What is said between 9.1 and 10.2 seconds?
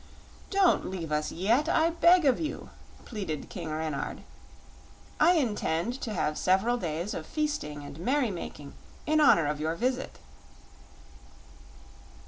honor of your visit."